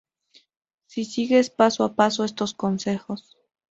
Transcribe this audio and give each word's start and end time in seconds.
Si 0.87 1.05
sigues 1.05 1.51
paso 1.51 1.83
a 1.83 1.93
paso 1.95 2.23
estos 2.25 2.55
consejos 2.55 3.37